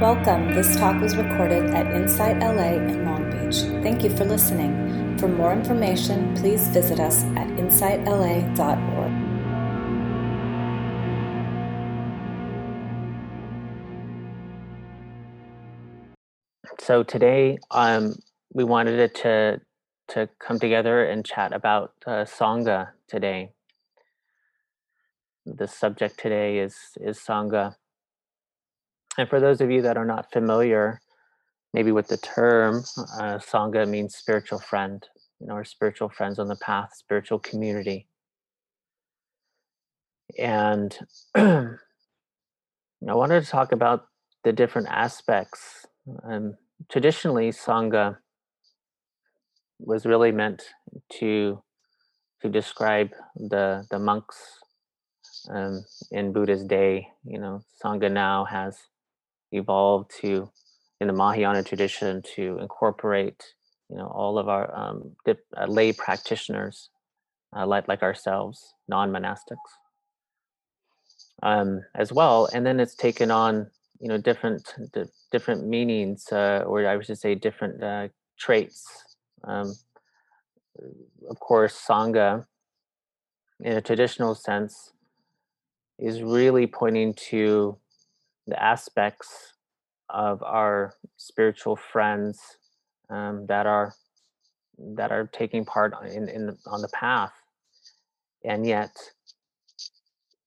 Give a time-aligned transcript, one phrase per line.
[0.00, 0.52] Welcome.
[0.52, 3.62] This talk was recorded at Insight LA in Long Beach.
[3.82, 5.16] Thank you for listening.
[5.16, 9.12] For more information, please visit us at insightla.org.
[16.78, 18.16] So today, um,
[18.52, 19.62] we wanted it to
[20.08, 23.52] to come together and chat about uh, sangha today.
[25.46, 27.76] The subject today is is sangha.
[29.18, 31.00] And for those of you that are not familiar,
[31.72, 32.84] maybe with the term,
[33.18, 35.06] uh, sangha means spiritual friend,
[35.40, 38.06] you know, or spiritual friends on the path, spiritual community.
[40.38, 40.98] And
[41.34, 41.76] I
[43.00, 44.06] wanted to talk about
[44.44, 45.86] the different aspects.
[46.24, 46.56] Um,
[46.90, 48.18] traditionally, sangha
[49.78, 50.62] was really meant
[51.18, 51.62] to
[52.42, 54.36] to describe the the monks
[55.50, 57.08] um, in Buddha's day.
[57.24, 58.78] You know, sangha now has
[59.52, 60.50] evolved to
[61.00, 63.42] in the Mahayana tradition to incorporate
[63.90, 66.90] you know all of our um, dip, uh, lay practitioners
[67.56, 69.56] uh, like like ourselves, non monastics,
[71.42, 72.48] um, as well.
[72.52, 77.18] And then it's taken on you know different di- different meanings, uh, or I should
[77.18, 78.86] say different uh, traits.
[79.44, 79.74] Um,
[81.30, 82.44] of course, sangha,
[83.60, 84.92] in a traditional sense,
[85.98, 87.78] is really pointing to
[88.46, 89.54] the aspects
[90.08, 92.40] of our spiritual friends
[93.10, 93.94] um, that are
[94.78, 97.32] that are taking part in, in on the path.
[98.44, 98.90] And yet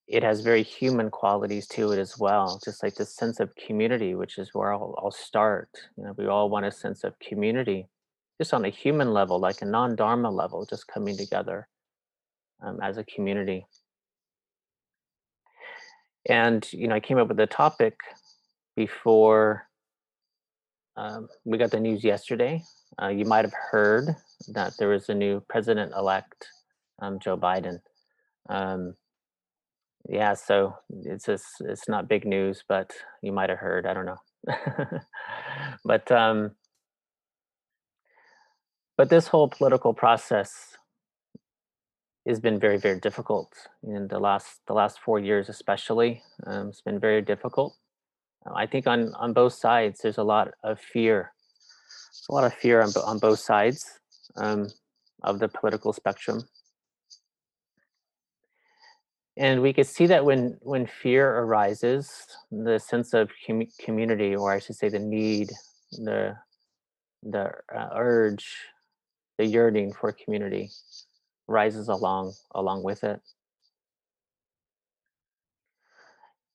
[0.10, 4.16] it has very human qualities to it as well just like this sense of community
[4.16, 5.70] which is where i'll, I'll start.
[5.98, 7.88] You know we all want a sense of community
[8.40, 11.68] just on a human level like a non-dharma level just coming together
[12.64, 13.66] um, as a community
[16.28, 17.98] and you know i came up with the topic
[18.76, 19.64] before
[20.98, 22.62] um, we got the news yesterday.
[23.02, 24.16] Uh, you might have heard
[24.50, 26.48] that there was a new president-elect
[27.02, 27.80] um, joe biden.
[28.50, 28.96] Um,
[30.10, 34.06] yeah so it's just it's not big news but you might have heard i don't
[34.06, 34.20] know.
[35.86, 36.52] But um
[38.98, 40.78] but this whole political process
[42.28, 43.52] has been very very difficult
[43.84, 47.76] in the last the last four years especially um, it's been very difficult.
[48.56, 51.34] I think on on both sides there's a lot of fear
[52.30, 54.00] a lot of fear on, on both sides
[54.36, 54.68] um,
[55.24, 56.44] of the political spectrum.
[59.38, 62.12] And we could see that when when fear arises
[62.52, 65.50] the sense of com- community or i should say the need
[65.92, 66.36] the
[67.24, 68.46] the uh, urge
[69.38, 70.70] the yearning for community
[71.50, 73.20] rises along along with it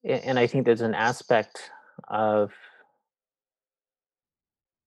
[0.05, 1.71] and i think there's an aspect
[2.09, 2.53] of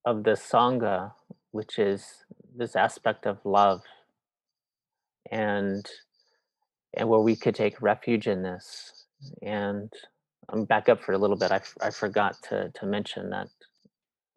[0.06, 1.12] of the sangha
[1.52, 2.26] which is
[2.56, 3.82] this aspect of love
[5.32, 5.88] and
[6.96, 9.06] and where we could take refuge in this.
[9.42, 9.92] And
[10.50, 11.52] I'm back up for a little bit.
[11.52, 13.48] I, I forgot to, to mention that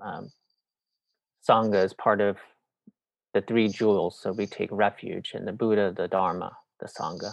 [0.02, 0.30] um,
[1.48, 2.36] Sangha is part of
[3.34, 4.18] the three jewels.
[4.20, 7.32] So we take refuge in the Buddha, the Dharma, the Sangha.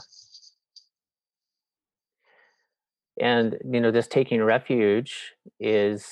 [3.20, 6.08] And you know, this taking refuge is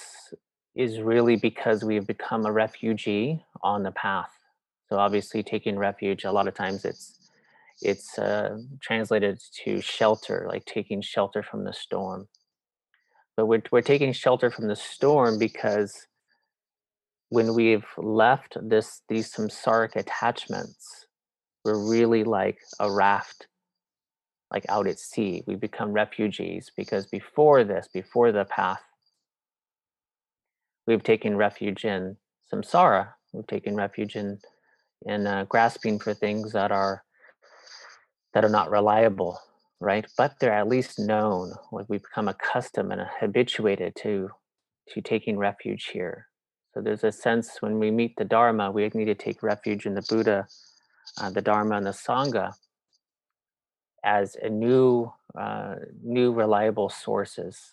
[0.76, 4.32] is really because we've become a refugee on the path.
[4.90, 7.32] So obviously taking refuge, a lot of times it's
[7.82, 12.28] it's uh, translated to shelter, like taking shelter from the storm.
[13.36, 16.08] But we're, we're taking shelter from the storm because
[17.30, 21.08] when we've left this these samsaric attachments,
[21.64, 23.48] we're really like a raft,
[24.52, 25.44] like out at sea.
[25.48, 28.82] We become refugees because before this, before the path,
[30.88, 32.18] we've taken refuge in
[32.52, 33.10] samsara.
[33.34, 34.40] We've taken refuge in
[35.06, 37.04] in uh, grasping for things that are
[38.34, 39.40] that are not reliable,
[39.80, 40.06] right?
[40.18, 41.54] But they're at least known.
[41.72, 44.30] Like we become accustomed and habituated to
[44.90, 46.28] to taking refuge here.
[46.76, 49.94] So there's a sense when we meet the Dharma, we need to take refuge in
[49.94, 50.46] the Buddha,
[51.18, 52.54] uh, the Dharma, and the Sangha
[54.04, 57.72] as a new, uh, new reliable sources.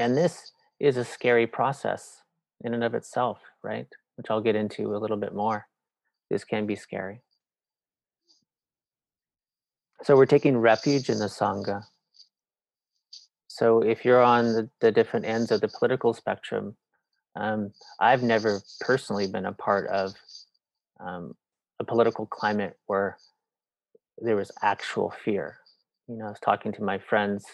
[0.00, 0.50] And this
[0.80, 2.22] is a scary process
[2.64, 3.86] in and of itself, right?
[4.16, 5.68] Which I'll get into a little bit more.
[6.28, 7.20] This can be scary.
[10.02, 11.84] So we're taking refuge in the Sangha.
[13.46, 16.76] So if you're on the, the different ends of the political spectrum,
[17.36, 20.14] um, I've never personally been a part of
[21.00, 21.34] um,
[21.80, 23.18] a political climate where
[24.18, 25.58] there was actual fear.
[26.08, 27.44] You know, I was talking to my friends,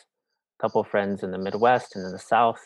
[0.61, 2.61] a couple friends in the Midwest and in the South,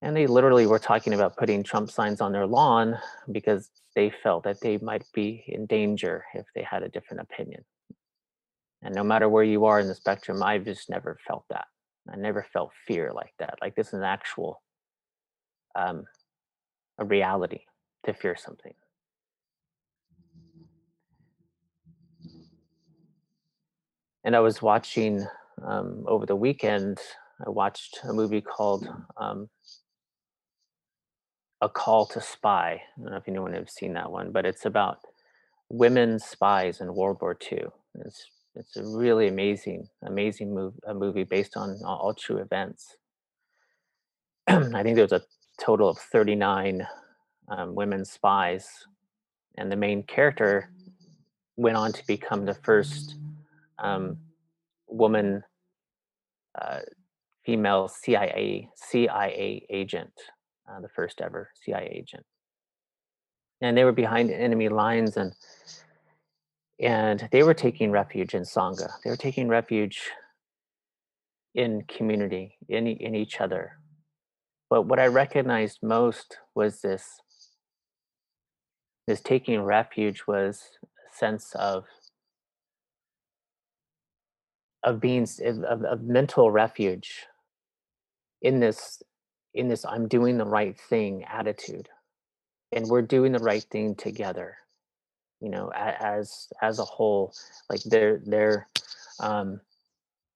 [0.00, 2.98] And they literally were talking about putting Trump signs on their lawn
[3.32, 7.64] because they felt that they might be in danger if they had a different opinion.
[8.82, 11.66] And no matter where you are in the spectrum, I've just never felt that.
[12.10, 13.58] I never felt fear like that.
[13.60, 14.62] Like this is an actual
[15.74, 16.04] um,
[16.98, 17.60] a reality
[18.04, 18.74] to fear something.
[24.24, 25.26] And I was watching
[25.64, 26.98] um, over the weekend.
[27.46, 29.48] I watched a movie called um,
[31.60, 32.72] A Call to Spy.
[32.72, 34.98] I don't know if anyone has seen that one, but it's about
[35.70, 37.66] women spies in World War II.
[38.04, 42.96] It's it's a really amazing, amazing move, a movie based on all, all true events.
[44.48, 45.22] I think there was a
[45.60, 46.86] total of 39
[47.48, 48.68] um, women spies,
[49.56, 50.70] and the main character
[51.56, 53.16] went on to become the first
[53.78, 54.16] um,
[54.86, 55.42] woman
[56.60, 56.80] uh,
[57.44, 60.12] female CIA CIA agent,
[60.68, 62.24] uh, the first ever CIA agent.
[63.60, 65.32] And they were behind enemy lines and
[66.80, 68.88] and they were taking refuge in Sangha.
[69.02, 70.00] They were taking refuge
[71.54, 73.72] in community, in, in each other.
[74.70, 77.20] But what I recognized most was this
[79.06, 81.86] this taking refuge was a sense of
[84.82, 87.26] of being of, of mental refuge
[88.42, 89.02] in this
[89.54, 91.88] in this i'm doing the right thing attitude
[92.72, 94.56] and we're doing the right thing together
[95.40, 97.32] you know as as a whole
[97.70, 98.68] like their their
[99.20, 99.60] um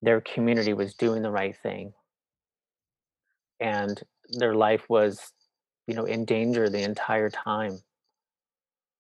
[0.03, 1.93] their community was doing the right thing.
[3.61, 5.33] And their life was
[5.87, 7.81] you know in danger the entire time.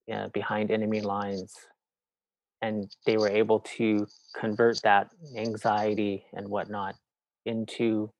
[0.06, 1.54] Yeah, behind enemy lines.
[2.60, 4.06] And they were able to
[4.38, 6.94] convert that anxiety and whatnot
[7.44, 8.12] into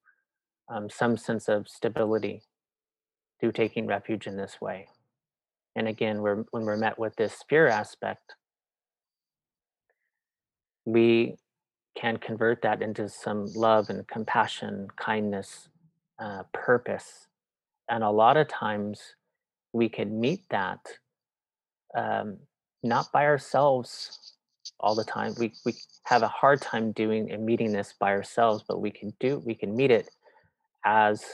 [0.68, 2.42] um, some sense of stability
[3.40, 4.88] through taking refuge in this way.
[5.74, 8.34] And again, we're, when we're met with this fear aspect,
[10.84, 11.36] we
[11.96, 15.68] can convert that into some love and compassion, kindness,
[16.22, 17.26] uh, purpose.
[17.88, 19.00] And a lot of times
[19.72, 20.80] we can meet that
[21.96, 22.38] um,
[22.82, 24.34] not by ourselves
[24.78, 25.34] all the time.
[25.38, 25.74] We, we
[26.04, 29.54] have a hard time doing and meeting this by ourselves, but we can do, we
[29.54, 30.08] can meet it
[30.84, 31.24] as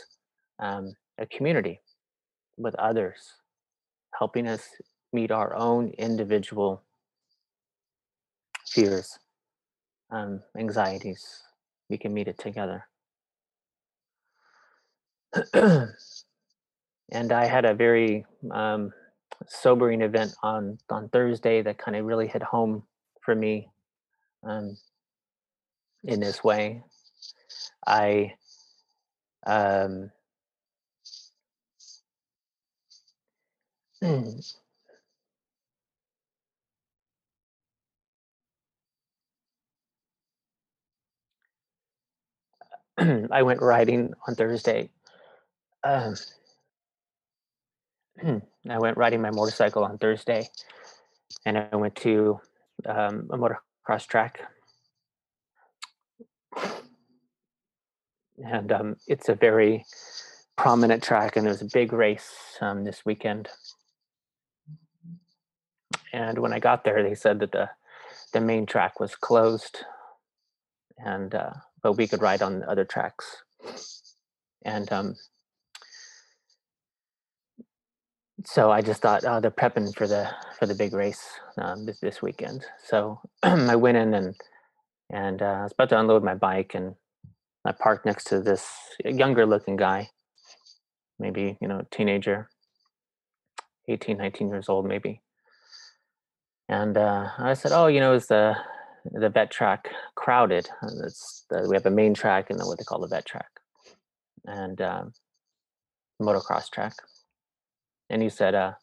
[0.58, 1.80] um, a community
[2.56, 3.34] with others
[4.18, 4.62] helping us
[5.12, 6.82] meet our own individual
[8.66, 9.18] fears,
[10.10, 11.42] um, anxieties.
[11.88, 12.84] We can meet it together.
[15.54, 15.92] and
[17.32, 18.92] I had a very um,
[19.48, 22.82] sobering event on on Thursday that kind of really hit home
[23.22, 23.68] for me
[24.44, 24.76] um,
[26.04, 26.82] in this way.
[27.86, 28.34] I
[29.46, 30.10] um.
[43.32, 44.90] I went riding on Thursday.
[45.88, 46.14] Um,
[48.68, 50.50] I went riding my motorcycle on Thursday,
[51.46, 52.40] and I went to
[52.84, 54.40] um, a motocross track,
[58.44, 59.86] and um, it's a very
[60.56, 63.48] prominent track, and there's a big race um, this weekend.
[66.12, 67.70] And when I got there, they said that the
[68.34, 69.86] the main track was closed,
[70.98, 73.42] and uh, but we could ride on other tracks.
[74.66, 75.16] And um,
[78.44, 81.24] so I just thought, oh, they're prepping for the for the big race
[81.56, 82.64] um, this this weekend.
[82.84, 84.34] So I went in and
[85.10, 86.94] and uh, I was about to unload my bike, and
[87.64, 88.68] I parked next to this
[89.04, 90.10] younger looking guy,
[91.18, 92.48] maybe you know teenager,
[93.88, 95.22] 18, 19 years old, maybe.
[96.68, 98.54] And uh, I said, "Oh, you know, is the
[99.10, 100.68] the vet track crowded?
[101.04, 103.50] It's the, we have a main track and then what they call the vet track,
[104.44, 105.12] and um,
[106.20, 106.94] motocross track."
[108.10, 108.74] And he said, uh,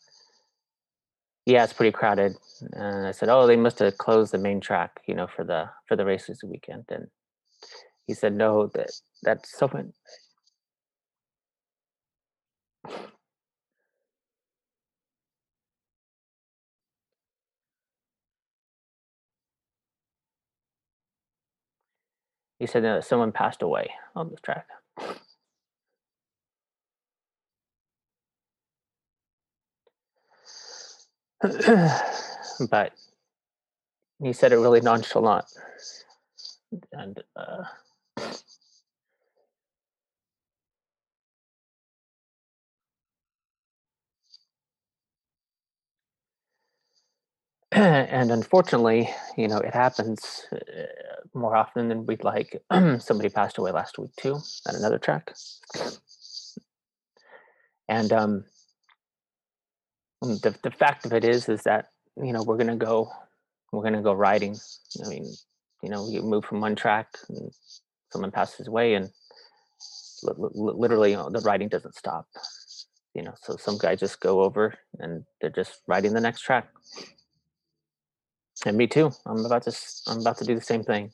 [1.45, 2.35] "Yeah, it's pretty crowded."
[2.73, 5.69] And I said, "Oh, they must have closed the main track, you know, for the
[5.87, 7.09] for the races weekend." And
[8.07, 8.91] he said, "No, that
[9.23, 9.67] that's so
[22.59, 24.67] He said that someone passed away on the track.
[32.69, 32.93] but
[34.19, 35.45] you said it really nonchalant
[36.93, 37.63] and uh,
[47.71, 50.57] and unfortunately, you know, it happens uh,
[51.33, 52.61] more often than we'd like.
[52.99, 55.33] Somebody passed away last week too at another track,
[57.89, 58.45] and um,
[60.27, 63.09] the the fact of it is, is that you know we're gonna go,
[63.71, 64.55] we're gonna go riding.
[65.03, 65.25] I mean,
[65.83, 67.51] you know, you move from one track, and
[68.11, 69.09] someone passes away, and
[70.23, 72.27] li- li- literally, you know, the riding doesn't stop.
[73.13, 76.67] You know, so some guys just go over and they're just riding the next track
[78.65, 79.71] and me too i'm about to
[80.07, 81.11] i'm about to do the same thing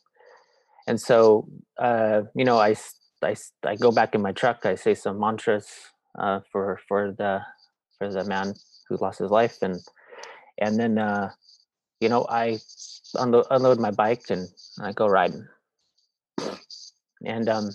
[0.87, 1.47] and so
[1.79, 2.75] uh you know i
[3.23, 5.67] i, I go back in my truck i say some mantras
[6.19, 7.41] uh for for the
[7.97, 8.53] for the man
[8.91, 9.79] who lost his life and
[10.59, 11.29] and then uh
[11.99, 12.57] you know i
[13.15, 14.47] unload, my bike and
[14.81, 15.47] i go riding
[17.25, 17.69] and um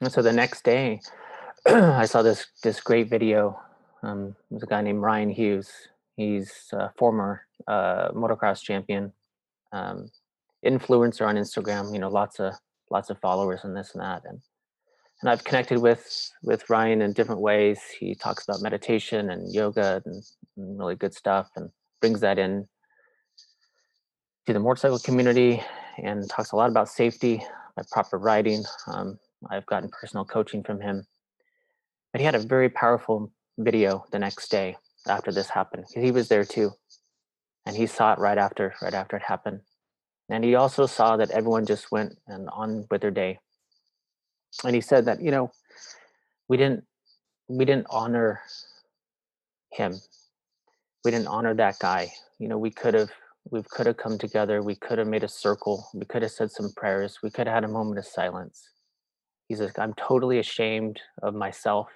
[0.00, 1.00] and so the next day
[1.66, 3.58] i saw this this great video
[4.02, 5.88] um there's a guy named ryan hughes
[6.20, 9.10] He's a former uh, motocross champion,
[9.72, 10.10] um,
[10.66, 11.94] influencer on Instagram.
[11.94, 12.52] You know, lots of
[12.90, 14.24] lots of followers and this and that.
[14.26, 14.42] And
[15.20, 17.80] and I've connected with with Ryan in different ways.
[17.98, 20.22] He talks about meditation and yoga and,
[20.56, 22.68] really good stuff, and brings that in
[24.46, 25.62] to the motorcycle community
[26.02, 27.42] and talks a lot about safety,
[27.76, 28.64] by proper riding.
[28.86, 29.18] Um,
[29.50, 31.06] I've gotten personal coaching from him.
[32.12, 34.76] But he had a very powerful video the next day
[35.08, 36.70] after this happened because he was there too
[37.66, 39.60] and he saw it right after right after it happened
[40.28, 43.38] and he also saw that everyone just went and on with their day
[44.64, 45.50] and he said that you know
[46.48, 46.84] we didn't
[47.48, 48.40] we didn't honor
[49.72, 49.94] him.
[51.04, 52.12] We didn't honor that guy.
[52.38, 53.10] You know we could have
[53.50, 54.62] we could have come together.
[54.62, 55.88] We could have made a circle.
[55.94, 57.18] We could have said some prayers.
[57.22, 58.68] We could have had a moment of silence.
[59.48, 61.88] He says i'm totally ashamed of myself.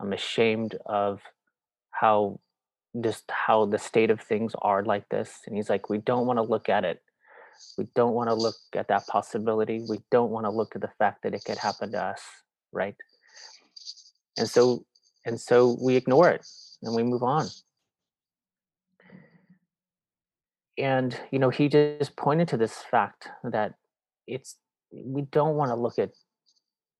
[0.00, 1.20] I'm ashamed of
[1.90, 2.40] how
[3.00, 5.40] just how the state of things are like this.
[5.46, 7.02] And he's like we don't want to look at it
[7.76, 10.90] we don't want to look at that possibility we don't want to look at the
[10.98, 12.20] fact that it could happen to us
[12.72, 12.96] right
[14.36, 14.84] and so
[15.24, 16.46] and so we ignore it
[16.82, 17.46] and we move on
[20.76, 23.74] and you know he just pointed to this fact that
[24.26, 24.56] it's
[24.92, 26.10] we don't want to look at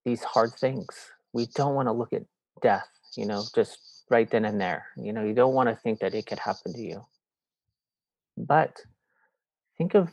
[0.05, 2.23] these hard things we don't want to look at
[2.63, 4.87] death you know just right then and there.
[4.97, 7.05] You know, you don't want to think that it could happen to you.
[8.37, 8.81] But
[9.79, 10.11] think of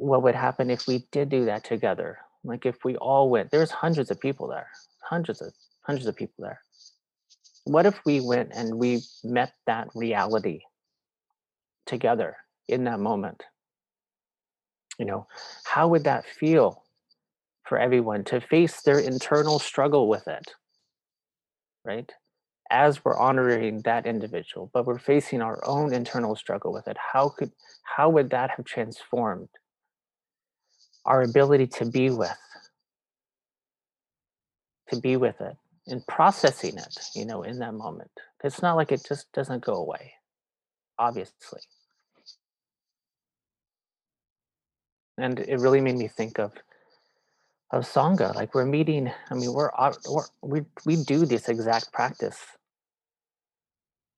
[0.00, 2.18] what would happen if we did do that together.
[2.42, 4.68] Like if we all went, there's hundreds of people there,
[5.02, 5.52] hundreds of
[5.82, 6.60] hundreds of people there.
[7.64, 10.60] What if we went and we met that reality
[11.86, 12.36] together
[12.68, 13.42] in that moment?
[14.98, 15.26] You know,
[15.64, 16.84] how would that feel
[17.64, 20.54] for everyone to face their internal struggle with it?
[21.84, 22.10] Right?
[22.70, 27.28] as we're honoring that individual but we're facing our own internal struggle with it how
[27.28, 27.50] could
[27.82, 29.48] how would that have transformed
[31.04, 32.36] our ability to be with
[34.90, 38.10] to be with it and processing it you know in that moment
[38.44, 40.12] it's not like it just doesn't go away
[40.98, 41.60] obviously
[45.18, 46.52] and it really made me think of
[47.72, 49.70] of sangha like we're meeting i mean we're,
[50.08, 52.38] we're we we do this exact practice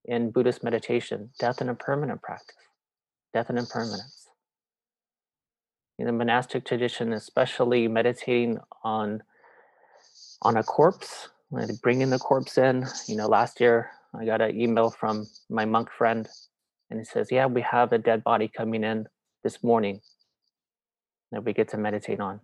[0.04, 2.56] in Buddhist meditation, death and impermanent practice,
[3.32, 4.21] death and impermanence.
[5.98, 9.22] In the monastic tradition, especially meditating on
[10.42, 11.28] on a corpse,
[11.82, 12.86] bringing the corpse in.
[13.06, 16.28] You know, last year I got an email from my monk friend,
[16.90, 19.06] and he says, "Yeah, we have a dead body coming in
[19.44, 20.00] this morning
[21.30, 22.40] that we get to meditate on."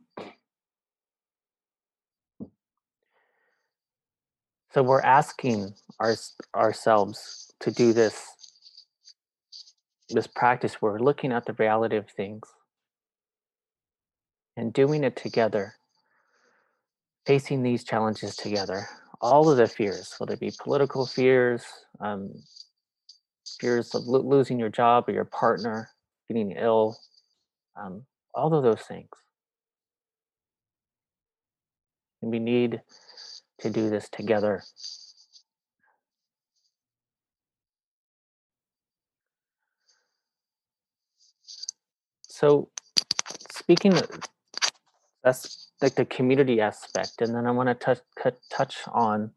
[4.73, 6.15] So we're asking our,
[6.55, 8.35] ourselves to do this
[10.11, 12.49] this practice we're looking at the reality of things
[14.59, 15.75] and doing it together
[17.27, 18.87] facing these challenges together
[19.21, 21.65] all of the fears whether it be political fears
[22.01, 22.31] um,
[23.61, 25.89] fears of lo- losing your job or your partner
[26.29, 26.99] getting ill
[27.79, 29.09] um, all of those things.
[32.23, 32.81] And we need
[33.61, 34.63] to do this together.
[42.29, 42.69] So,
[43.51, 44.09] speaking of
[45.25, 48.01] that's like the community aspect, and then I want to touch
[48.51, 49.33] touch on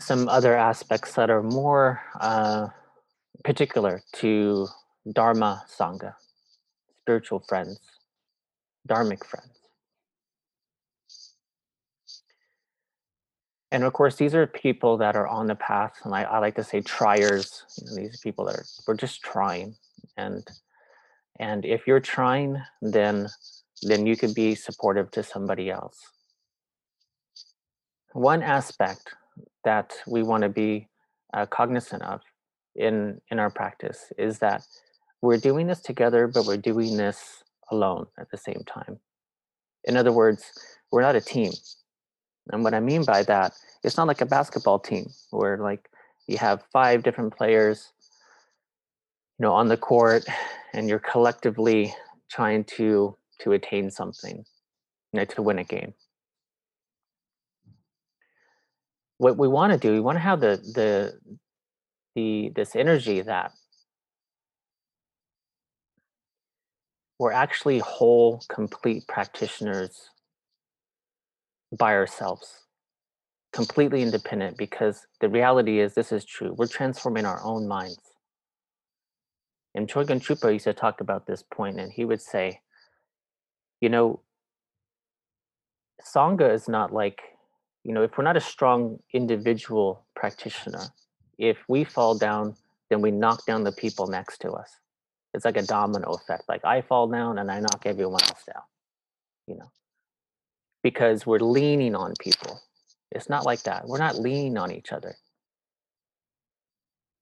[0.00, 2.68] some other aspects that are more uh,
[3.44, 4.68] particular to
[5.12, 6.14] Dharma Sangha,
[7.00, 7.80] spiritual friends,
[8.88, 9.58] Dharmic friends.
[13.70, 16.56] and of course, these are people that are on the path, and I, I like
[16.56, 17.64] to say triers.
[17.78, 19.76] You know, these people that are we're just trying,
[20.16, 20.46] and
[21.38, 23.28] and if you're trying, then
[23.82, 25.98] then you could be supportive to somebody else.
[28.12, 29.14] One aspect
[29.64, 30.88] that we want to be
[31.32, 32.20] uh, cognizant of
[32.74, 34.62] in in our practice is that
[35.20, 38.98] we're doing this together, but we're doing this alone at the same time.
[39.84, 40.44] In other words,
[40.90, 41.52] we're not a team.
[42.50, 43.52] And what I mean by that,
[43.84, 45.90] it's not like a basketball team where like
[46.26, 47.92] you have five different players,
[49.38, 50.24] you know, on the court,
[50.72, 51.94] and you're collectively
[52.30, 54.44] trying to to attain something,
[55.12, 55.94] you know, to win a game.
[59.18, 61.18] What we want to do, we want to have the the
[62.14, 63.52] the this energy that
[67.18, 70.10] we're actually whole, complete practitioners
[71.76, 72.64] by ourselves,
[73.52, 76.54] completely independent, because the reality is this is true.
[76.56, 77.98] We're transforming our own minds.
[79.78, 82.58] And Chogyam Trungpa used to talk about this point, and he would say,
[83.80, 84.18] you know,
[86.04, 87.20] Sangha is not like,
[87.84, 90.82] you know, if we're not a strong individual practitioner,
[91.38, 92.56] if we fall down,
[92.90, 94.68] then we knock down the people next to us.
[95.32, 96.48] It's like a domino effect.
[96.48, 98.64] Like I fall down and I knock everyone else down,
[99.46, 99.70] you know,
[100.82, 102.60] because we're leaning on people.
[103.12, 103.86] It's not like that.
[103.86, 105.14] We're not leaning on each other.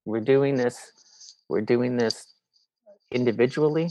[0.06, 2.32] We're doing this, we're doing this
[3.16, 3.90] individually.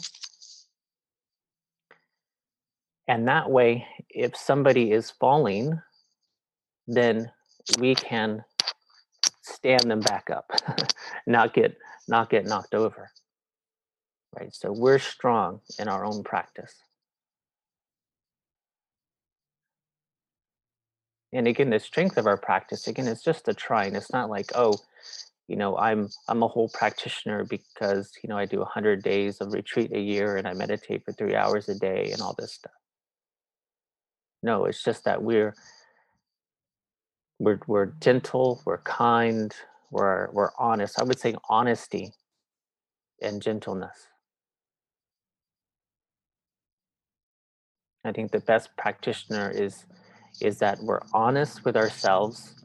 [3.08, 5.82] And that way, if somebody is falling,
[6.88, 7.32] then
[7.77, 8.44] we can
[9.41, 10.51] stand them back up,
[11.27, 11.75] not get
[12.08, 13.10] not get knocked over.
[14.38, 14.53] Right?
[14.53, 16.73] So we're strong in our own practice.
[21.34, 23.95] And again, the strength of our practice, again, it's just a trying.
[23.95, 24.76] It's not like, oh,
[25.47, 29.53] you know i'm i'm a whole practitioner because you know i do 100 days of
[29.53, 32.71] retreat a year and i meditate for three hours a day and all this stuff.
[34.43, 35.53] No it's just that we're
[37.39, 39.53] we're, we're gentle we're kind
[39.91, 40.99] we're we're honest.
[40.99, 42.12] I would say honesty
[43.21, 44.08] and gentleness.
[48.03, 49.86] I think the best practitioner is
[50.41, 52.64] is that we're honest with ourselves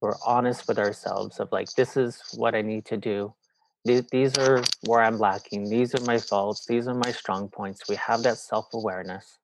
[0.00, 3.34] we're honest with ourselves of like this is what i need to do.
[3.84, 5.68] These, are where i'm lacking.
[5.70, 6.66] These are my faults.
[6.66, 7.88] These are my strong points.
[7.88, 9.38] We have that self-awareness.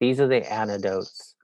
[0.00, 1.36] These are the antidotes.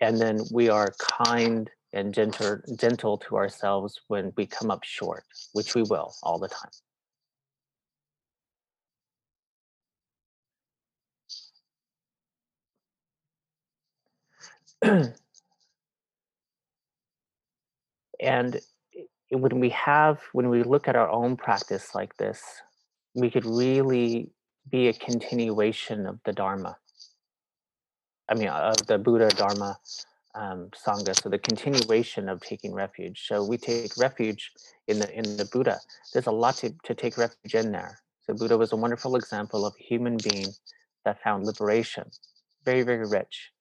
[0.00, 5.24] And then we are kind and gentle gentle to ourselves when we come up short
[5.54, 6.48] which we will all the
[14.82, 15.04] time
[18.20, 18.60] and
[19.30, 22.42] when we have when we look at our own practice like this
[23.14, 24.30] we could really
[24.70, 26.76] be a continuation of the dharma.
[28.28, 29.78] I mean of the buddha dharma
[30.34, 33.26] um, sangha so the continuation of taking refuge.
[33.26, 34.52] So we take refuge
[34.86, 35.80] in the in the buddha.
[36.12, 37.98] There's a lot to, to take refuge in there.
[38.24, 40.48] So buddha was a wonderful example of a human being
[41.04, 42.10] that found liberation.
[42.64, 43.52] Very very rich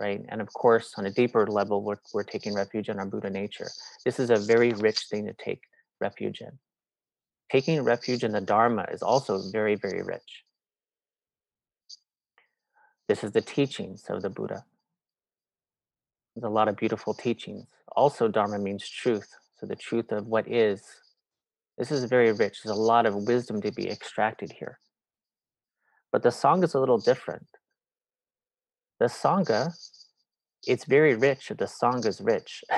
[0.00, 0.24] right?
[0.28, 3.68] And of course, on a deeper level, we're, we're taking refuge in our Buddha nature.
[4.04, 5.62] This is a very rich thing to take
[6.00, 6.58] refuge in.
[7.50, 10.44] Taking refuge in the Dharma is also very, very rich.
[13.08, 14.64] This is the teachings of the Buddha.
[16.34, 17.66] There's a lot of beautiful teachings.
[17.94, 19.28] Also, Dharma means truth.
[19.56, 20.82] So, the truth of what is.
[21.78, 22.62] This is very rich.
[22.62, 24.78] There's a lot of wisdom to be extracted here.
[26.12, 27.46] But the Sangha is a little different
[28.98, 29.72] the Sangha,
[30.66, 32.64] it's very rich if the Sangha is rich.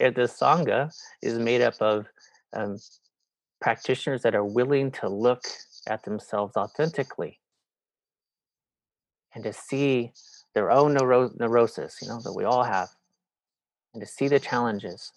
[0.00, 0.92] if the Sangha
[1.22, 2.06] is made up of
[2.52, 2.78] um,
[3.60, 5.44] practitioners that are willing to look
[5.88, 7.40] at themselves authentically
[9.34, 10.12] and to see
[10.54, 12.88] their own neuro- neurosis, you know, that we all have,
[13.94, 15.12] and to see the challenges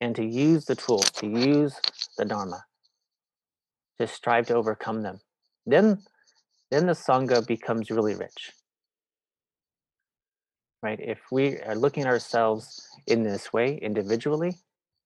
[0.00, 1.74] and to use the tools, to use
[2.18, 2.64] the Dharma,
[3.98, 5.20] to strive to overcome them.
[5.64, 6.02] Then
[6.70, 8.52] then the Sangha becomes really rich.
[10.82, 11.00] Right?
[11.00, 14.54] If we are looking at ourselves in this way individually,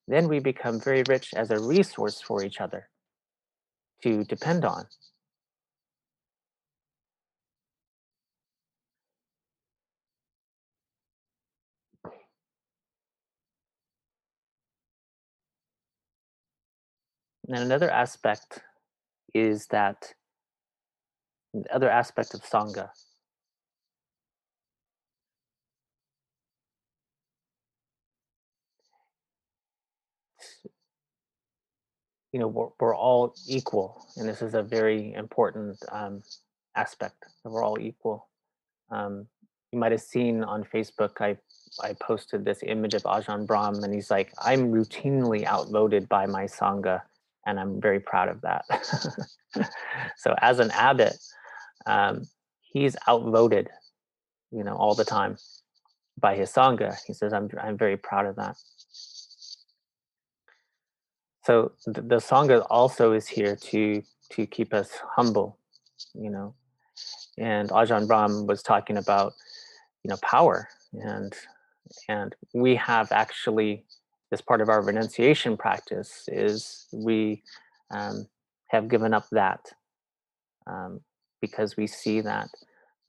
[0.08, 2.88] then we become very rich as a resource for each other
[4.02, 4.86] to depend on.
[17.48, 18.60] And another aspect
[19.34, 20.12] is that
[21.72, 22.90] other aspect of sangha.
[32.32, 36.22] You know we're, we're all equal and this is a very important um,
[36.76, 38.28] aspect that we're all equal.
[38.90, 39.26] Um,
[39.72, 41.36] you might have seen on facebook i
[41.80, 46.44] i posted this image of ajahn brahm and he's like i'm routinely outvoted by my
[46.44, 47.00] sangha
[47.46, 48.64] and i'm very proud of that.
[50.16, 51.16] So as an abbot
[51.86, 52.26] um,
[52.60, 53.68] he's outvoted
[54.50, 55.36] you know all the time
[56.18, 56.96] by his sangha.
[57.06, 58.56] He says i'm i'm very proud of that.
[61.44, 65.58] So the, the sangha also is here to to keep us humble
[66.14, 66.54] you know.
[67.38, 69.32] And ajahn brahm was talking about
[70.04, 71.32] you know power and
[72.08, 73.84] and we have actually
[74.32, 77.42] as part of our renunciation practice is we
[77.90, 78.26] um,
[78.68, 79.72] have given up that
[80.66, 81.00] um,
[81.40, 82.48] because we see that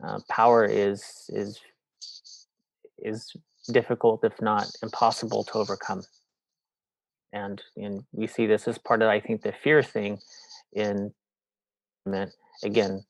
[0.03, 1.59] uh, power is is
[2.99, 3.31] is
[3.71, 6.03] difficult if not impossible to overcome.
[7.33, 10.19] And and we see this as part of i think the fear thing
[10.73, 11.13] in
[12.63, 13.03] again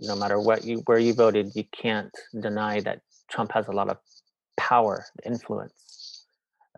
[0.00, 3.00] no matter what you where you voted you can't deny that
[3.30, 3.98] trump has a lot of
[4.56, 6.26] power influence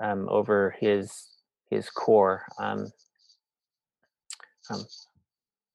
[0.01, 1.29] um, over his
[1.71, 2.91] his core um,
[4.71, 4.85] um,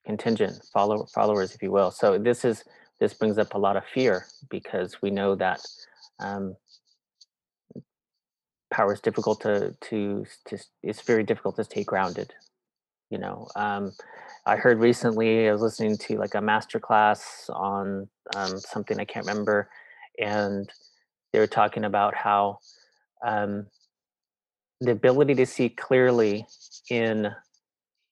[0.06, 1.92] contingent follow, followers if you will.
[1.92, 2.64] So this is
[3.00, 5.60] this brings up a lot of fear because we know that
[6.20, 6.56] um,
[8.72, 12.34] power is difficult to to to it's very difficult to stay grounded
[13.12, 13.48] you know?
[13.56, 13.92] Um,
[14.48, 19.06] i heard recently i was listening to like a master class on um, something i
[19.06, 19.70] can't remember
[20.18, 20.68] and
[21.32, 22.58] they were talking about how
[23.26, 23.68] um,
[24.80, 26.48] the ability to see clearly
[26.90, 27.32] in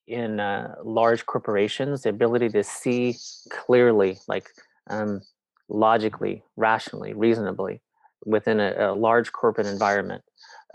[0.10, 3.16] in uh, large corporations the ability to see
[3.50, 4.50] clearly like
[4.90, 5.22] um,
[5.70, 7.82] logically rationally reasonably
[8.26, 10.24] within a, a large corporate environment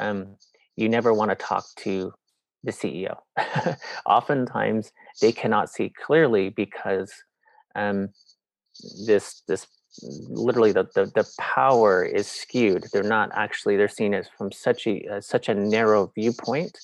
[0.01, 0.37] um,
[0.77, 2.13] you never want to talk to
[2.65, 3.19] the CEO.
[4.07, 7.13] Oftentimes, they cannot see clearly because
[7.75, 8.09] um,
[9.07, 9.67] this this
[10.03, 12.87] literally the, the the power is skewed.
[12.93, 16.77] They're not actually they're seen as from such a uh, such a narrow viewpoint,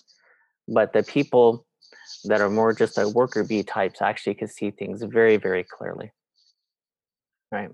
[0.68, 1.66] but the people
[2.24, 6.12] that are more just a worker bee types actually can see things very very clearly.
[7.52, 7.70] Right.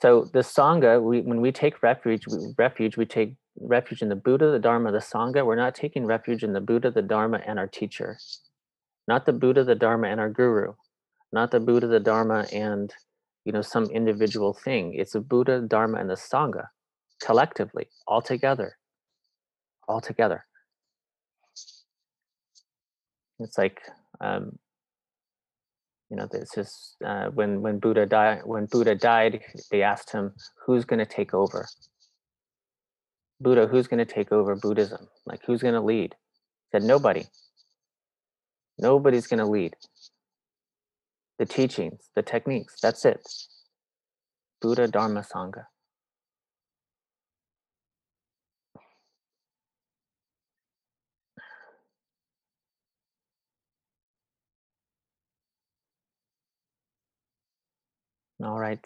[0.00, 4.14] So the Sangha, we, when we take refuge, we, refuge, we take refuge in the
[4.14, 5.44] Buddha, the Dharma, the Sangha.
[5.44, 8.16] We're not taking refuge in the Buddha, the Dharma, and our teacher.
[9.08, 10.74] Not the Buddha, the Dharma, and our guru.
[11.32, 12.94] Not the Buddha, the Dharma, and
[13.44, 14.94] you know some individual thing.
[14.94, 16.66] It's the Buddha, Dharma, and the Sangha
[17.20, 18.76] collectively, all together,
[19.88, 20.44] all together.
[23.40, 23.80] It's like
[24.20, 24.58] um,
[26.10, 30.32] you know this is uh, when when buddha died when buddha died they asked him
[30.66, 31.66] who's going to take over?
[33.40, 35.08] Buddha who's going to take over buddhism?
[35.26, 36.14] Like who's going to lead?
[36.14, 37.24] He said nobody.
[38.78, 39.74] Nobody's going to lead.
[41.38, 43.20] The teachings the techniques that's it.
[44.60, 45.66] Buddha dharma sangha
[58.42, 58.84] All right.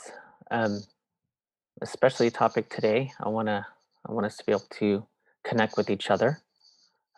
[0.51, 0.81] Um,
[1.83, 3.12] especially topic today.
[3.21, 3.67] I wanna
[4.09, 5.07] I want us to be able to
[5.45, 6.38] connect with each other.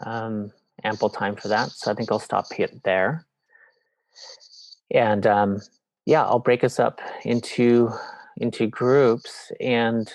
[0.05, 0.51] Um,
[0.83, 3.27] ample time for that, so I think I'll stop here there.
[4.93, 5.61] And um,
[6.07, 7.91] yeah, I'll break us up into
[8.39, 10.13] into groups and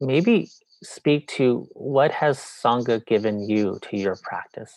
[0.00, 0.50] maybe
[0.82, 4.74] speak to what has sangha given you to your practice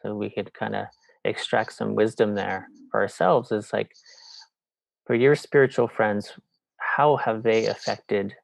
[0.00, 0.86] so we could kind of
[1.24, 3.92] extract some wisdom there for ourselves is like
[5.06, 6.32] for your spiritual friends,
[6.78, 8.34] how have they affected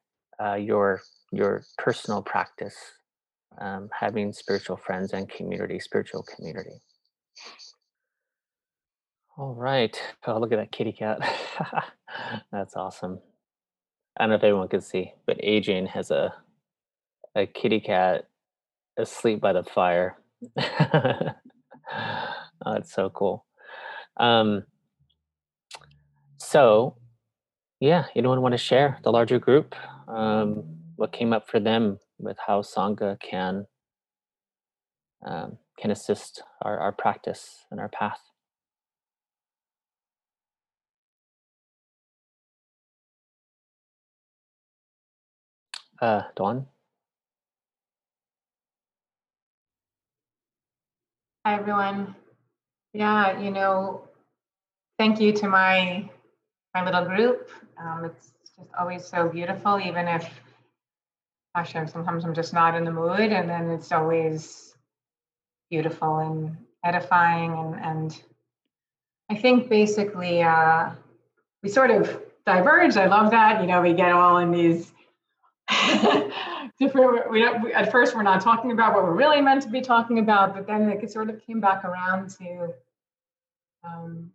[0.43, 2.75] uh, your your personal practice,
[3.59, 6.81] um, having spiritual friends and community, spiritual community?
[9.37, 9.99] All right.
[10.27, 11.19] Oh, look at that kitty cat.
[12.51, 13.19] That's awesome.
[14.17, 16.33] I don't know if everyone can see, but Adrian has a
[17.35, 18.27] a kitty cat
[18.97, 20.17] asleep by the fire.
[20.57, 21.33] oh,
[22.67, 23.45] it's so cool.
[24.17, 24.63] Um,
[26.43, 26.95] so,
[27.79, 29.75] yeah, anyone want to share the larger group?
[30.07, 30.63] Um,
[30.95, 33.65] what came up for them with how Sangha can
[35.25, 38.19] um, can assist our, our practice and our path?
[46.01, 46.67] Uh, Dawn?
[51.45, 52.15] Hi, everyone.
[52.93, 54.07] Yeah, you know,
[54.97, 56.09] thank you to my
[56.73, 57.49] my little group.
[57.77, 60.29] Um, it's just always so beautiful, even if,
[61.55, 63.31] gosh, sometimes I'm just not in the mood.
[63.31, 64.75] And then it's always
[65.69, 68.21] beautiful and edifying and and
[69.29, 70.91] I think basically uh,
[71.61, 72.97] we sort of diverged.
[72.97, 73.61] I love that.
[73.61, 74.91] You know, we get all in these
[76.79, 77.31] different.
[77.31, 80.19] We, we, at first we're not talking about what we're really meant to be talking
[80.19, 82.73] about, but then it sort of came back around to.
[83.83, 84.31] Um,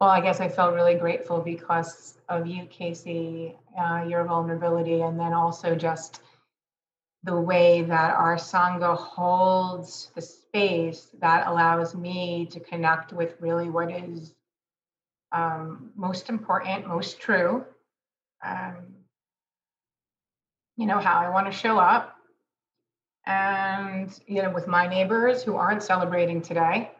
[0.00, 5.20] well, I guess I felt really grateful because of you, Casey, uh, your vulnerability, and
[5.20, 6.22] then also just
[7.22, 13.68] the way that our Sangha holds the space that allows me to connect with really
[13.68, 14.32] what is
[15.32, 17.66] um, most important, most true.
[18.42, 18.76] Um,
[20.78, 22.16] you know, how I want to show up.
[23.26, 26.90] And, you know, with my neighbors who aren't celebrating today,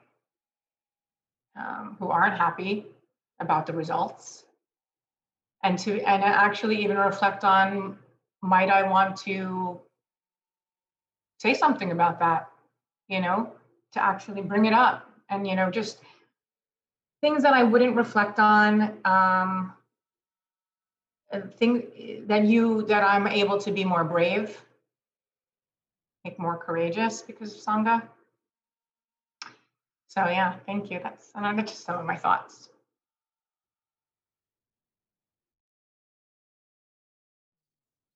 [1.56, 2.84] um, who aren't happy
[3.40, 4.44] about the results.
[5.62, 7.98] And to and actually even reflect on
[8.42, 9.78] might i want to
[11.38, 12.48] say something about that
[13.08, 13.52] you know
[13.92, 15.06] to actually bring it up?
[15.28, 16.00] And you know just
[17.20, 19.72] things that i wouldn't reflect on um
[21.58, 21.82] things
[22.26, 24.56] that you that i'm able to be more brave
[26.24, 28.02] like more courageous because of sangha.
[30.08, 31.00] So yeah thank you.
[31.02, 32.69] That's and that's just some of my thoughts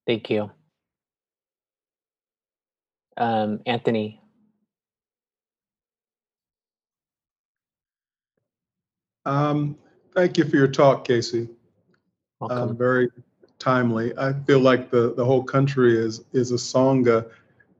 [0.06, 0.50] Thank you.
[3.16, 4.20] Um, Anthony.
[9.26, 9.76] Um,
[10.14, 11.48] thank you for your talk, Casey.
[12.50, 13.08] Um, very
[13.58, 14.12] timely.
[14.18, 17.30] I feel like the, the whole country is is a sangha,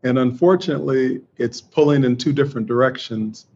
[0.05, 3.47] and unfortunately, it's pulling in two different directions.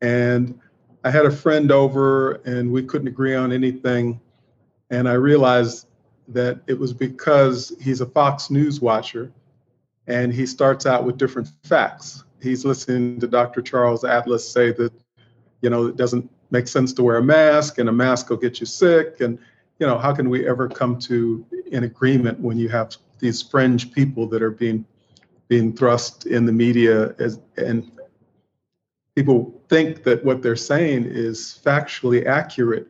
[0.00, 0.58] And
[1.04, 4.20] I had a friend over, and we couldn't agree on anything.
[4.90, 5.86] And I realized
[6.28, 9.32] that it was because he's a Fox News watcher
[10.06, 12.24] and he starts out with different facts.
[12.40, 13.62] He's listening to Dr.
[13.62, 14.92] Charles Atlas say that,
[15.60, 18.60] you know, it doesn't make sense to wear a mask and a mask will get
[18.60, 19.20] you sick.
[19.20, 19.38] And,
[19.78, 23.92] you know, how can we ever come to an agreement when you have these fringe
[23.92, 24.84] people that are being
[25.48, 27.90] being thrust in the media as and
[29.14, 32.88] people think that what they're saying is factually accurate,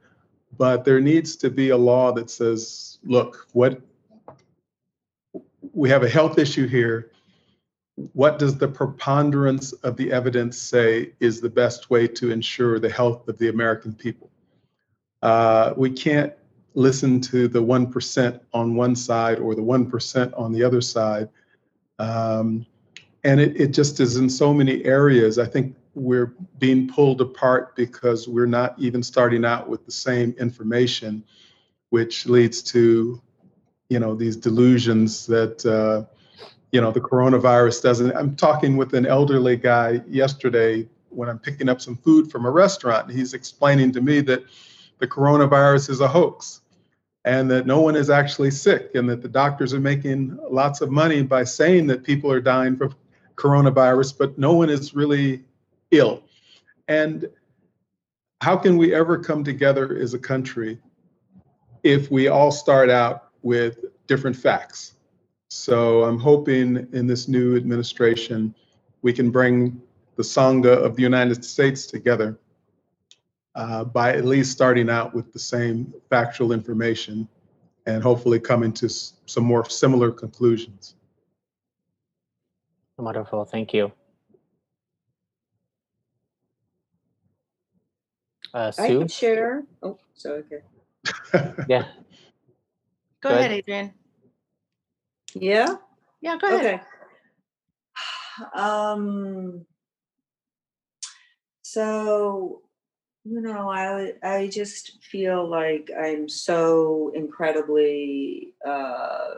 [0.56, 3.80] but there needs to be a law that says look, what
[5.72, 7.10] we have a health issue here.
[8.14, 12.90] What does the preponderance of the evidence say is the best way to ensure the
[12.90, 14.30] health of the American people?
[15.20, 16.32] Uh, we can't
[16.74, 21.28] listen to the 1% on one side or the 1% on the other side.
[21.98, 22.66] Um,
[23.24, 25.38] and it, it just is in so many areas.
[25.38, 30.34] I think we're being pulled apart because we're not even starting out with the same
[30.38, 31.22] information
[31.92, 33.20] which leads to,
[33.90, 36.02] you know, these delusions that, uh,
[36.70, 38.16] you know, the coronavirus doesn't.
[38.16, 42.50] I'm talking with an elderly guy yesterday when I'm picking up some food from a
[42.50, 43.08] restaurant.
[43.08, 44.42] And he's explaining to me that
[45.00, 46.62] the coronavirus is a hoax
[47.26, 50.90] and that no one is actually sick and that the doctors are making lots of
[50.90, 52.94] money by saying that people are dying from
[53.34, 55.44] coronavirus, but no one is really
[55.90, 56.22] ill.
[56.88, 57.28] And
[58.40, 60.78] how can we ever come together as a country
[61.82, 64.94] if we all start out with different facts.
[65.50, 68.54] So I'm hoping in this new administration,
[69.02, 69.80] we can bring
[70.16, 72.38] the Sangha of the United States together
[73.54, 77.28] uh, by at least starting out with the same factual information
[77.86, 80.94] and hopefully coming to s- some more similar conclusions.
[82.96, 83.44] Wonderful.
[83.44, 83.92] Thank you.
[88.54, 88.98] Uh, I Sue?
[89.00, 89.64] can share.
[89.82, 90.40] Oh, sorry.
[90.40, 90.62] Okay.
[91.68, 91.86] Yeah.
[93.20, 93.38] Go Good.
[93.38, 93.94] ahead, Adrian.
[95.34, 95.76] Yeah.
[96.20, 96.66] Yeah, go ahead.
[96.66, 96.80] Okay.
[98.54, 99.66] Um.
[101.62, 102.62] So,
[103.24, 109.34] you know, I I just feel like I'm so incredibly uh,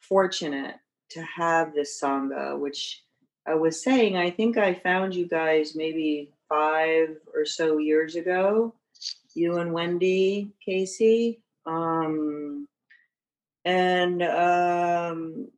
[0.00, 0.76] fortunate
[1.10, 3.02] to have this sangha, which
[3.46, 4.16] I was saying.
[4.16, 8.74] I think I found you guys maybe five or so years ago.
[9.34, 11.40] You and Wendy Casey.
[11.66, 12.68] Um,
[13.64, 15.48] and um,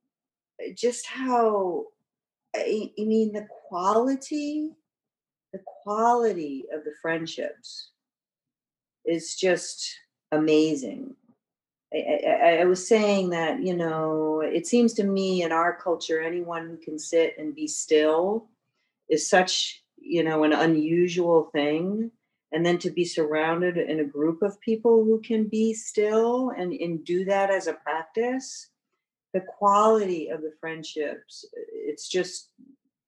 [0.75, 1.87] just how
[2.55, 4.71] I, I mean the quality
[5.53, 7.91] the quality of the friendships
[9.05, 9.99] is just
[10.33, 11.15] amazing
[11.93, 16.21] I, I, I was saying that you know it seems to me in our culture
[16.21, 18.49] anyone who can sit and be still
[19.09, 22.11] is such you know an unusual thing
[22.53, 26.73] and then to be surrounded in a group of people who can be still and,
[26.73, 28.71] and do that as a practice
[29.33, 32.51] the quality of the friendships it's just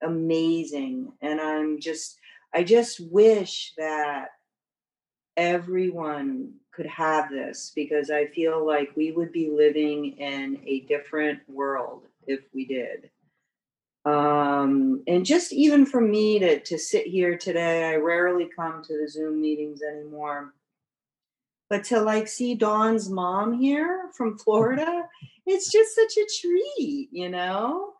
[0.01, 1.11] amazing.
[1.21, 2.17] And I'm just,
[2.53, 4.29] I just wish that
[5.37, 11.39] everyone could have this because I feel like we would be living in a different
[11.47, 13.09] world if we did.
[14.05, 18.97] Um, and just even for me to to sit here today, I rarely come to
[18.97, 20.53] the Zoom meetings anymore.
[21.69, 25.03] But to like see Dawn's mom here from Florida,
[25.45, 27.93] it's just such a treat, you know.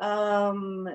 [0.00, 0.88] Um,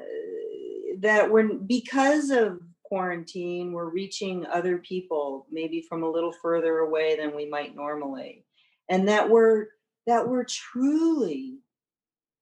[1.00, 7.16] that we're because of quarantine, we're reaching other people maybe from a little further away
[7.16, 8.44] than we might normally,
[8.90, 9.68] and that we're
[10.08, 11.60] that we're truly,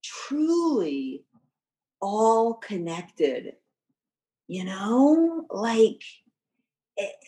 [0.03, 1.23] truly
[2.01, 3.53] all connected
[4.47, 5.45] you know?
[5.49, 6.01] Like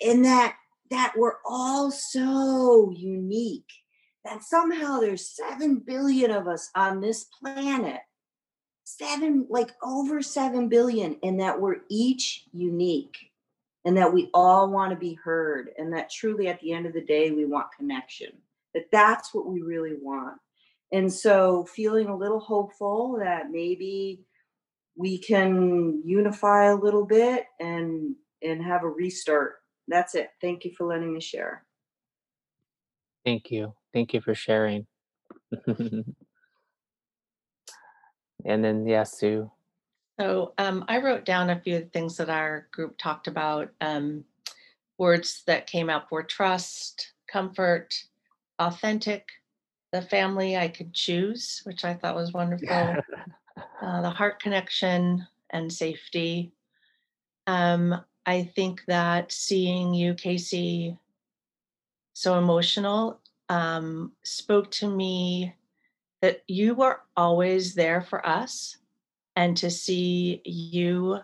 [0.02, 0.56] in that
[0.90, 3.72] that we're all so unique
[4.26, 8.00] that somehow there's 7 billion of us on this planet
[8.86, 13.30] 7 like over 7 billion and that we're each unique
[13.86, 16.94] and that we all want to be heard and that truly at the end of
[16.94, 18.32] the day we want connection
[18.74, 20.38] that that's what we really want.
[20.92, 24.22] And so feeling a little hopeful that maybe
[25.00, 29.62] we can unify a little bit and and have a restart.
[29.88, 30.30] That's it.
[30.42, 31.64] Thank you for letting me share.
[33.26, 33.74] Thank you.
[33.94, 34.88] Thank you for sharing.
[35.68, 36.06] and
[38.46, 39.50] then yeah, Sue.
[40.20, 43.70] So um, I wrote down a few things that our group talked about.
[43.80, 44.26] Um,
[44.98, 47.96] words that came up were trust, comfort,
[48.60, 49.26] authentic,
[49.94, 52.98] the family I could choose, which I thought was wonderful.
[53.82, 56.52] uh, the heart connection and safety.
[57.48, 60.98] Um, I think that seeing you, Casey,
[62.14, 63.20] so emotional,
[63.50, 65.56] um, spoke to me
[66.22, 68.78] that you were always there for us,
[69.36, 71.20] and to see you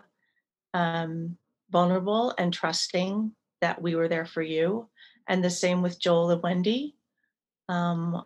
[0.74, 1.36] um,
[1.70, 4.88] vulnerable and trusting that we were there for you.
[5.28, 6.96] And the same with Joel and Wendy,
[7.68, 8.22] um,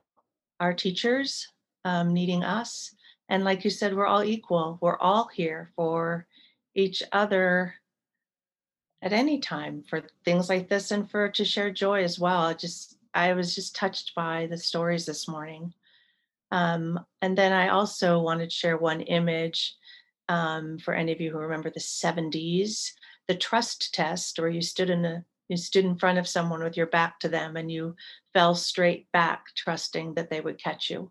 [0.61, 1.49] our teachers
[1.85, 2.95] um, needing us.
[3.31, 4.77] And like you said, we're all equal.
[4.83, 6.27] We're all here for
[6.75, 7.77] each other
[9.01, 12.43] at any time for things like this and for to share joy as well.
[12.43, 15.73] I just I was just touched by the stories this morning.
[16.51, 19.77] Um, and then I also wanted to share one image
[20.29, 22.93] um, for any of you who remember the 70s,
[23.29, 26.77] the trust test, where you stood in a you stood in front of someone with
[26.77, 27.95] your back to them and you
[28.35, 31.11] fell straight back, trusting that they would catch you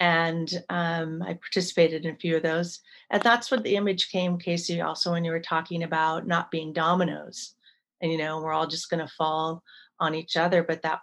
[0.00, 2.80] and um, I participated in a few of those.
[3.10, 6.72] And that's what the image came, Casey, also when you were talking about not being
[6.72, 7.54] dominoes.
[8.00, 9.62] And, you know, we're all just going to fall
[10.00, 11.00] on each other, but that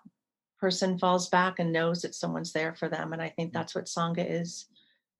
[0.60, 3.14] person falls back and knows that someone's there for them.
[3.14, 4.66] And I think that's what Sangha is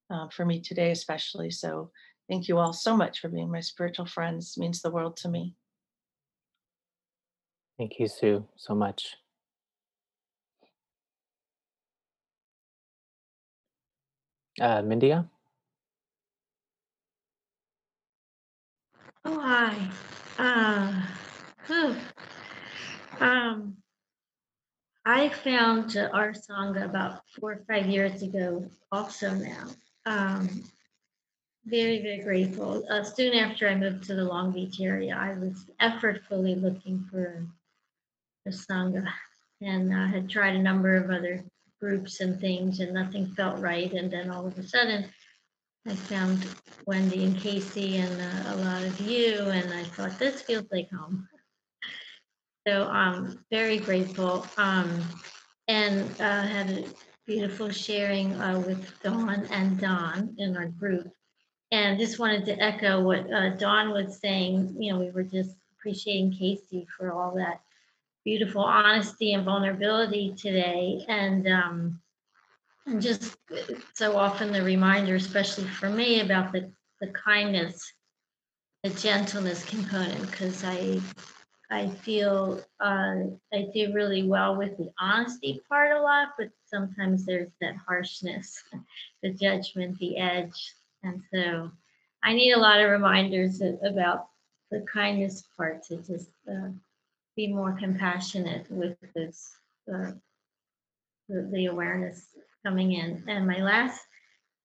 [0.10, 1.52] uh, for me today, especially.
[1.52, 1.92] So
[2.28, 4.56] thank you all so much for being my spiritual friends.
[4.58, 5.54] It means the world to me.
[7.78, 9.18] Thank you, Sue, so much.
[14.60, 15.30] Uh, Mindia?
[19.24, 19.90] Oh, hi.
[20.40, 21.02] Uh,
[23.20, 23.78] um,
[25.06, 29.68] I found uh, our sangha about four or five years ago also now.
[30.06, 30.64] Um,
[31.66, 32.84] very, very grateful.
[32.90, 37.46] Uh, soon after I moved to the Long Beach area, I was effortfully looking for
[38.46, 39.08] a Sangha
[39.62, 41.44] and I had tried a number of other
[41.80, 43.92] groups and things, and nothing felt right.
[43.94, 45.06] And then all of a sudden,
[45.88, 46.46] I found
[46.86, 50.90] Wendy and Casey and uh, a lot of you, and I thought this feels like
[50.92, 51.28] home.
[52.68, 55.02] So I'm um, very grateful, um,
[55.70, 56.84] and uh, had a
[57.26, 61.10] beautiful sharing uh, with Dawn and Don in our group.
[61.72, 64.76] And just wanted to echo what uh, Dawn was saying.
[64.80, 67.62] You know, we were just appreciating Casey for all that
[68.28, 71.00] beautiful honesty and vulnerability today.
[71.08, 72.02] And, um,
[72.86, 73.38] and just
[73.94, 76.70] so often the reminder, especially for me, about the,
[77.00, 77.94] the kindness,
[78.84, 81.00] the gentleness component, because I
[81.70, 83.16] I feel uh,
[83.54, 88.62] I do really well with the honesty part a lot, but sometimes there's that harshness,
[89.24, 90.74] the judgment, the edge.
[91.04, 91.72] And so
[92.24, 94.28] I need a lot of reminders about
[94.72, 96.70] the kindness part to just uh,
[97.38, 99.56] be more compassionate with this
[99.94, 100.12] uh,
[101.30, 102.26] the, the awareness
[102.66, 103.24] coming in.
[103.28, 104.02] And my last,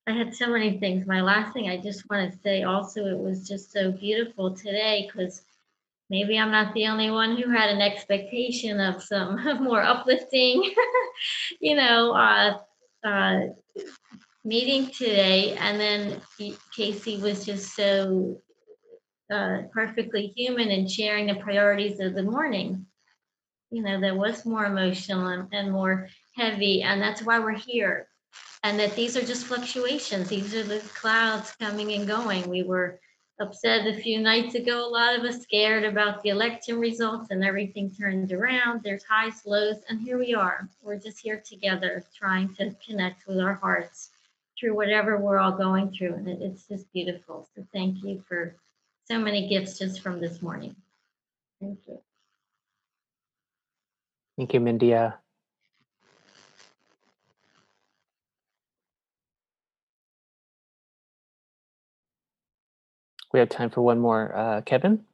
[0.09, 1.07] I had so many things.
[1.07, 5.07] My last thing I just want to say also, it was just so beautiful today
[5.07, 5.43] because
[6.09, 10.73] maybe I'm not the only one who had an expectation of some more uplifting,
[11.61, 12.59] you know, uh,
[13.05, 13.41] uh,
[14.45, 15.57] meeting today.
[15.59, 16.21] And then
[16.75, 18.41] Casey was just so
[19.33, 22.87] uh, perfectly human and sharing the priorities of the morning.
[23.71, 28.09] You know, that was more emotional and, and more heavy, and that's why we're here.
[28.63, 30.29] And that these are just fluctuations.
[30.29, 32.49] These are the clouds coming and going.
[32.49, 33.01] We were
[33.41, 34.87] upset a few nights ago.
[34.87, 38.83] A lot of us scared about the election results and everything turned around.
[38.83, 40.69] There's highs, lows, and here we are.
[40.83, 44.11] We're just here together trying to connect with our hearts
[44.59, 46.15] through whatever we're all going through.
[46.15, 47.49] And it, it's just beautiful.
[47.55, 48.55] So thank you for
[49.13, 50.75] so many gifts just from this morning.
[51.61, 51.99] Thank you.
[54.39, 55.17] Thank you, Mindia.
[63.35, 64.35] We have time for one more.
[64.35, 65.05] Uh, Kevin?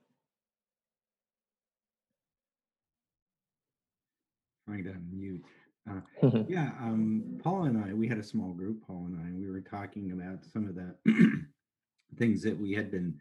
[4.68, 5.42] Trying to unmute.
[5.90, 9.40] Uh, yeah, um, Paul and I, we had a small group, Paul and I, and
[9.40, 10.94] we were talking about some of the
[12.16, 13.18] things that we had been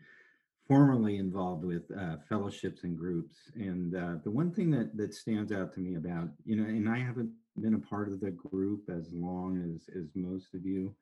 [0.67, 3.37] formerly involved with uh, fellowships and groups.
[3.55, 6.89] And uh, the one thing that that stands out to me about, you know, and
[6.89, 10.93] I haven't been a part of the group as long as as most of you,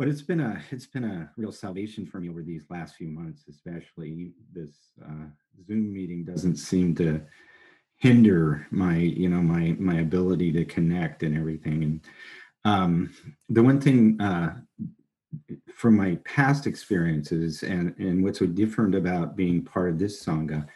[0.00, 3.08] but it's been a it's been a real salvation for me over these last few
[3.08, 4.70] months especially this
[5.04, 5.26] uh,
[5.66, 7.20] zoom meeting doesn't seem to
[7.96, 12.00] hinder my you know my my ability to connect and everything and
[12.64, 13.14] um,
[13.50, 14.54] the one thing uh,
[15.74, 20.66] from my past experiences and and what's so different about being part of this sangha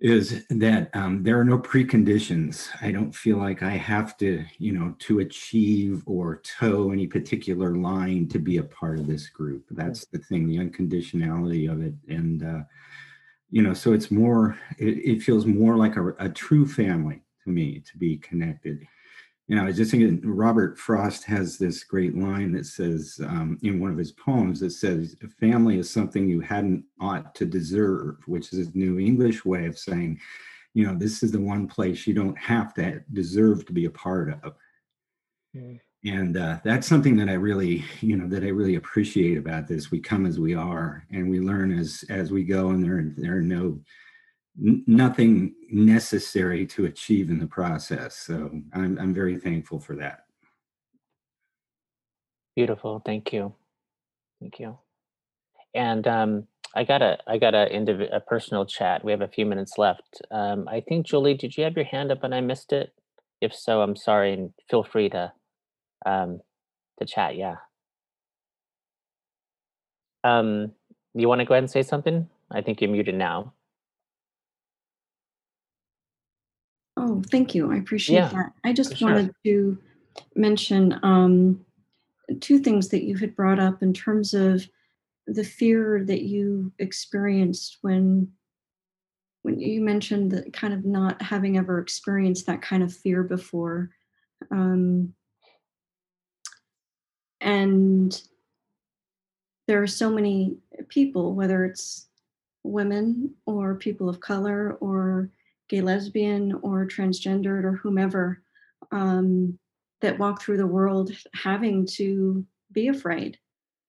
[0.00, 2.68] is that um, there are no preconditions.
[2.80, 7.74] I don't feel like I have to, you know, to achieve or toe any particular
[7.74, 9.64] line to be a part of this group.
[9.70, 11.94] That's the thing, the unconditionality of it.
[12.08, 12.60] And, uh,
[13.50, 17.50] you know, so it's more, it, it feels more like a, a true family to
[17.50, 18.86] me to be connected
[19.48, 23.58] you know, I was just thinking Robert Frost has this great line that says um,
[23.62, 28.16] in one of his poems that says, family is something you hadn't ought to deserve,
[28.26, 30.20] which is a New England way of saying,
[30.74, 33.90] you know, this is the one place you don't have to deserve to be a
[33.90, 34.54] part of.
[35.56, 35.80] Mm.
[36.04, 39.90] And uh, that's something that I really, you know, that I really appreciate about this.
[39.90, 43.38] We come as we are, and we learn as as we go, and there there
[43.38, 43.80] are no
[44.58, 48.16] nothing necessary to achieve in the process.
[48.16, 50.24] So I'm, I'm very thankful for that.
[52.56, 53.00] Beautiful.
[53.06, 53.54] Thank you.
[54.40, 54.78] Thank you.
[55.74, 59.04] And um, I got a I got a, indiv- a personal chat.
[59.04, 60.20] We have a few minutes left.
[60.30, 62.92] Um, I think Julie, did you have your hand up and I missed it?
[63.40, 65.32] If so, I'm sorry, and feel free to
[66.04, 66.40] um,
[66.98, 67.36] to chat.
[67.36, 67.56] Yeah.
[70.24, 70.72] Um,
[71.14, 72.28] you want to go ahead and say something?
[72.50, 73.52] I think you're muted now.
[77.08, 77.72] Oh, thank you.
[77.72, 78.52] I appreciate yeah, that.
[78.64, 79.34] I just wanted sure.
[79.44, 79.78] to
[80.34, 81.64] mention um,
[82.40, 84.68] two things that you had brought up in terms of
[85.26, 88.30] the fear that you experienced when
[89.42, 93.90] when you mentioned that kind of not having ever experienced that kind of fear before
[94.50, 95.14] um,
[97.40, 98.22] and
[99.66, 100.56] there are so many
[100.88, 102.08] people whether it's
[102.64, 105.30] women or people of color or
[105.68, 108.42] gay, lesbian, or transgendered, or whomever
[108.92, 109.58] um,
[110.00, 113.38] that walk through the world having to be afraid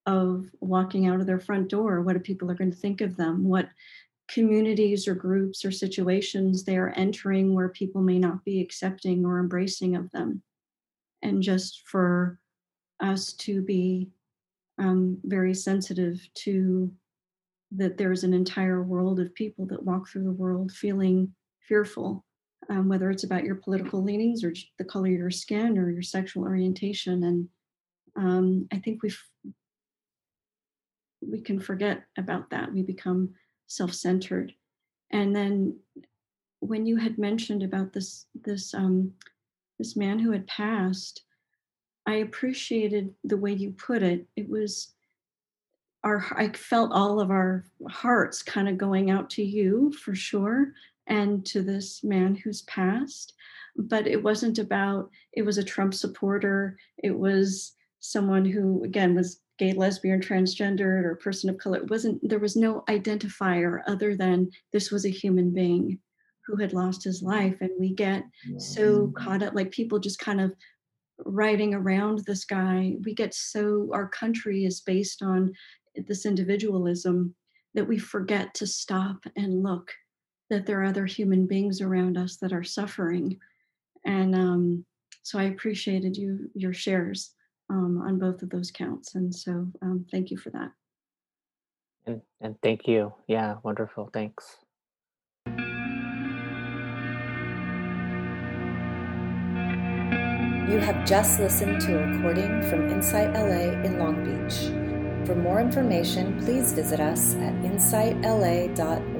[0.06, 2.02] of walking out of their front door.
[2.02, 3.44] What people are going to think of them?
[3.44, 3.70] What
[4.30, 9.40] communities or groups or situations they are entering where people may not be accepting or
[9.40, 10.42] embracing of them.
[11.24, 12.40] And just for
[13.00, 14.10] us to be
[14.78, 16.92] um, very sensitive to
[17.72, 21.34] that there's an entire world of people that walk through the world feeling
[21.70, 22.26] fearful,
[22.70, 26.02] um, whether it's about your political leanings or the color of your skin or your
[26.02, 27.24] sexual orientation.
[27.24, 27.48] And
[28.18, 29.14] um, I think we
[31.22, 32.74] we can forget about that.
[32.74, 33.34] We become
[33.68, 34.54] self-centered.
[35.12, 35.78] And then
[36.60, 39.14] when you had mentioned about this this um,
[39.78, 41.24] this man who had passed,
[42.06, 44.28] I appreciated the way you put it.
[44.36, 44.94] It was
[46.04, 50.74] our I felt all of our hearts kind of going out to you for sure
[51.10, 53.34] and to this man who's passed.
[53.76, 56.78] But it wasn't about, it was a Trump supporter.
[56.98, 61.78] It was someone who, again, was gay, lesbian, transgendered, or person of color.
[61.78, 66.00] It wasn't, there was no identifier other than this was a human being
[66.46, 67.58] who had lost his life.
[67.62, 68.24] And we get
[68.58, 70.54] so caught up, like people just kind of
[71.26, 72.96] riding around this guy.
[73.04, 75.54] We get so, our country is based on
[76.08, 77.36] this individualism
[77.76, 79.92] that we forget to stop and look
[80.50, 83.38] that there are other human beings around us that are suffering.
[84.06, 84.86] And um,
[85.22, 87.32] so I appreciated you your shares
[87.70, 89.16] um, on both of those counts.
[89.16, 90.72] And so um, thank you for that.
[92.06, 93.14] And, and thank you.
[93.28, 94.10] Yeah, wonderful.
[94.12, 94.58] Thanks.
[100.70, 104.70] You have just listened to a recording from Insight LA in Long Beach.
[105.28, 109.19] For more information, please visit us at insightla.org.